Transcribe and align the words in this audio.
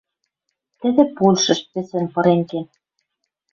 Тӹдӹ 0.79 1.03
Польшыш 1.15 1.59
пӹсӹн 1.71 2.05
пырен 2.13 2.41
кен. 2.49 2.65